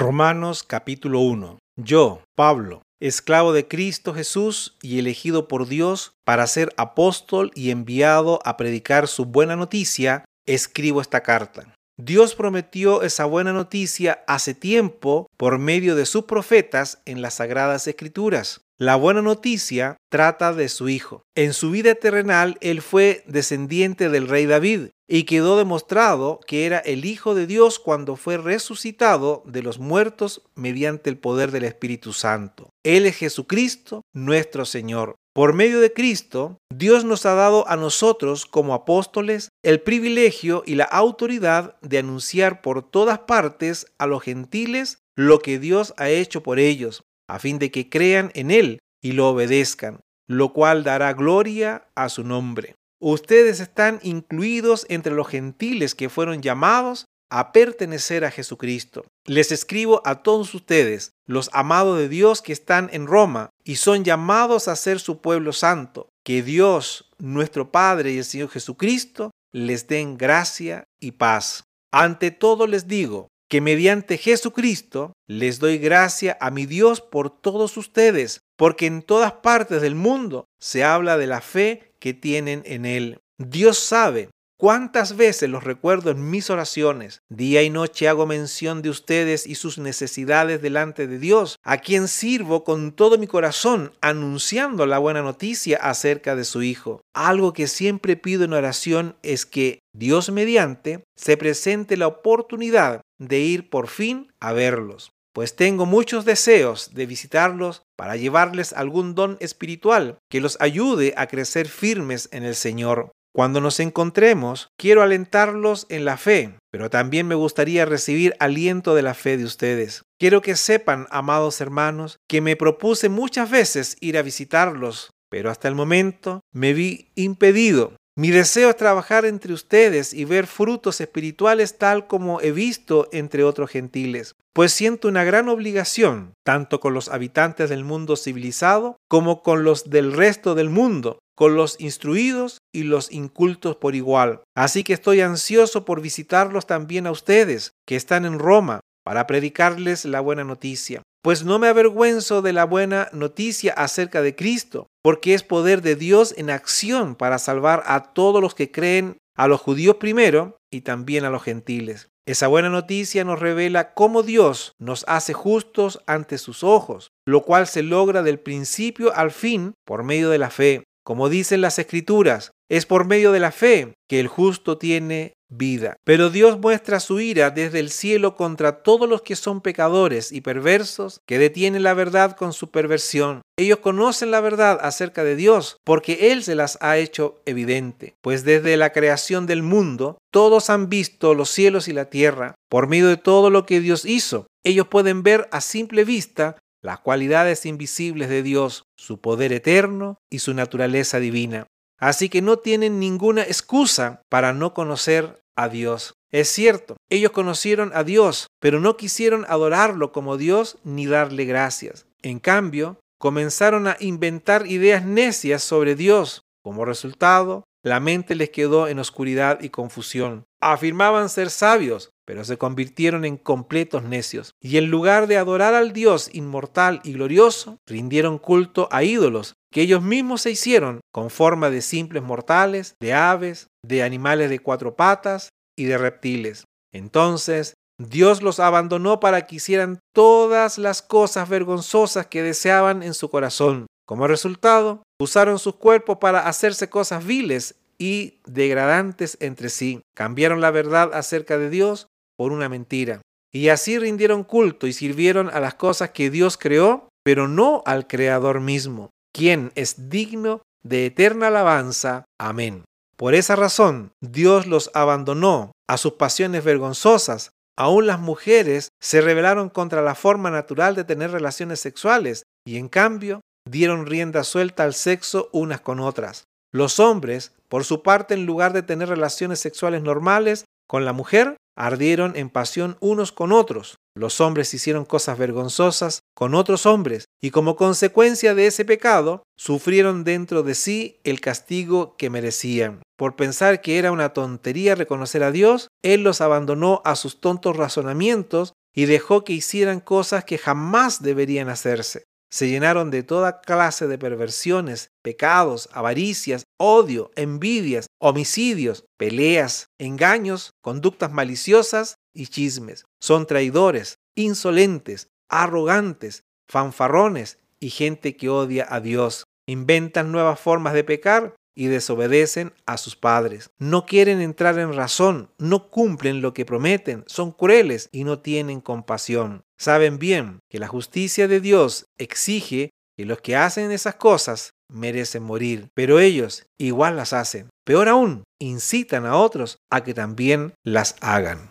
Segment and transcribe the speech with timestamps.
[0.00, 1.58] Romanos capítulo 1.
[1.76, 8.38] Yo, Pablo, esclavo de Cristo Jesús y elegido por Dios para ser apóstol y enviado
[8.44, 11.74] a predicar su buena noticia, escribo esta carta.
[12.00, 17.88] Dios prometió esa buena noticia hace tiempo por medio de sus profetas en las sagradas
[17.88, 18.60] escrituras.
[18.80, 21.24] La buena noticia trata de su hijo.
[21.34, 26.78] En su vida terrenal él fue descendiente del rey David y quedó demostrado que era
[26.78, 32.12] el hijo de Dios cuando fue resucitado de los muertos mediante el poder del Espíritu
[32.12, 32.70] Santo.
[32.84, 35.16] Él es Jesucristo, nuestro Señor.
[35.34, 40.76] Por medio de Cristo, Dios nos ha dado a nosotros como apóstoles el privilegio y
[40.76, 46.44] la autoridad de anunciar por todas partes a los gentiles lo que Dios ha hecho
[46.44, 51.12] por ellos, a fin de que crean en Él y lo obedezcan, lo cual dará
[51.12, 52.74] gloria a su nombre.
[53.00, 59.04] Ustedes están incluidos entre los gentiles que fueron llamados a pertenecer a Jesucristo.
[59.26, 64.02] Les escribo a todos ustedes, los amados de Dios que están en Roma y son
[64.02, 66.08] llamados a ser su pueblo santo.
[66.24, 71.64] Que Dios, nuestro Padre y el Señor Jesucristo les den gracia y paz.
[71.92, 77.76] Ante todo les digo que mediante Jesucristo les doy gracia a mi Dios por todos
[77.76, 82.84] ustedes, porque en todas partes del mundo se habla de la fe que tienen en
[82.84, 83.20] Él.
[83.38, 87.22] Dios sabe ¿Cuántas veces los recuerdo en mis oraciones?
[87.28, 92.08] Día y noche hago mención de ustedes y sus necesidades delante de Dios, a quien
[92.08, 97.02] sirvo con todo mi corazón, anunciando la buena noticia acerca de su Hijo.
[97.14, 103.38] Algo que siempre pido en oración es que Dios mediante se presente la oportunidad de
[103.38, 109.36] ir por fin a verlos pues tengo muchos deseos de visitarlos para llevarles algún don
[109.38, 113.12] espiritual que los ayude a crecer firmes en el Señor.
[113.34, 119.02] Cuando nos encontremos, quiero alentarlos en la fe, pero también me gustaría recibir aliento de
[119.02, 120.02] la fe de ustedes.
[120.18, 125.68] Quiero que sepan, amados hermanos, que me propuse muchas veces ir a visitarlos, pero hasta
[125.68, 131.78] el momento me vi impedido mi deseo es trabajar entre ustedes y ver frutos espirituales
[131.78, 137.10] tal como he visto entre otros gentiles, pues siento una gran obligación, tanto con los
[137.10, 142.82] habitantes del mundo civilizado como con los del resto del mundo, con los instruidos y
[142.82, 144.42] los incultos por igual.
[144.56, 150.04] Así que estoy ansioso por visitarlos también a ustedes, que están en Roma, para predicarles
[150.04, 151.00] la buena noticia.
[151.22, 155.96] Pues no me avergüenzo de la buena noticia acerca de Cristo, porque es poder de
[155.96, 160.82] Dios en acción para salvar a todos los que creen, a los judíos primero y
[160.82, 162.10] también a los gentiles.
[162.26, 167.66] Esa buena noticia nos revela cómo Dios nos hace justos ante sus ojos, lo cual
[167.66, 170.84] se logra del principio al fin por medio de la fe.
[171.02, 175.96] Como dicen las escrituras, es por medio de la fe que el justo tiene vida.
[176.04, 180.40] Pero Dios muestra su ira desde el cielo contra todos los que son pecadores y
[180.40, 183.42] perversos, que detienen la verdad con su perversión.
[183.58, 188.44] Ellos conocen la verdad acerca de Dios porque Él se las ha hecho evidente, pues
[188.44, 193.08] desde la creación del mundo todos han visto los cielos y la tierra por medio
[193.08, 194.46] de todo lo que Dios hizo.
[194.64, 200.38] Ellos pueden ver a simple vista las cualidades invisibles de Dios, su poder eterno y
[200.38, 201.66] su naturaleza divina.
[201.98, 206.14] Así que no tienen ninguna excusa para no conocer a Dios.
[206.30, 212.06] Es cierto, ellos conocieron a Dios, pero no quisieron adorarlo como Dios ni darle gracias.
[212.22, 216.42] En cambio, comenzaron a inventar ideas necias sobre Dios.
[216.62, 220.44] Como resultado, la mente les quedó en oscuridad y confusión.
[220.60, 224.52] Afirmaban ser sabios, pero se convirtieron en completos necios.
[224.60, 229.82] Y en lugar de adorar al Dios inmortal y glorioso, rindieron culto a ídolos que
[229.82, 234.96] ellos mismos se hicieron con forma de simples mortales, de aves, de animales de cuatro
[234.96, 236.64] patas y de reptiles.
[236.92, 243.28] Entonces Dios los abandonó para que hicieran todas las cosas vergonzosas que deseaban en su
[243.28, 243.86] corazón.
[244.06, 250.00] Como resultado, usaron sus cuerpos para hacerse cosas viles y degradantes entre sí.
[250.14, 253.20] Cambiaron la verdad acerca de Dios por una mentira.
[253.52, 258.06] Y así rindieron culto y sirvieron a las cosas que Dios creó, pero no al
[258.06, 262.24] Creador mismo quien es digno de eterna alabanza.
[262.40, 262.84] Amén.
[263.16, 267.52] Por esa razón, Dios los abandonó a sus pasiones vergonzosas.
[267.76, 272.88] Aún las mujeres se rebelaron contra la forma natural de tener relaciones sexuales y en
[272.88, 276.44] cambio dieron rienda suelta al sexo unas con otras.
[276.72, 281.56] Los hombres, por su parte, en lugar de tener relaciones sexuales normales con la mujer,
[281.76, 283.98] ardieron en pasión unos con otros.
[284.16, 290.24] Los hombres hicieron cosas vergonzosas con otros hombres y como consecuencia de ese pecado sufrieron
[290.24, 293.00] dentro de sí el castigo que merecían.
[293.16, 297.76] Por pensar que era una tontería reconocer a Dios, Él los abandonó a sus tontos
[297.76, 302.24] razonamientos y dejó que hicieran cosas que jamás deberían hacerse.
[302.50, 311.30] Se llenaron de toda clase de perversiones, pecados, avaricias, odio, envidias, homicidios, peleas, engaños, conductas
[311.30, 313.04] maliciosas y chismes.
[313.20, 319.44] Son traidores, insolentes, arrogantes, fanfarrones y gente que odia a Dios.
[319.66, 323.70] Inventan nuevas formas de pecar y desobedecen a sus padres.
[323.78, 328.80] No quieren entrar en razón, no cumplen lo que prometen, son crueles y no tienen
[328.80, 329.62] compasión.
[329.78, 335.44] Saben bien que la justicia de Dios exige que los que hacen esas cosas merecen
[335.44, 337.68] morir, pero ellos igual las hacen.
[337.84, 341.70] Peor aún, incitan a otros a que también las hagan.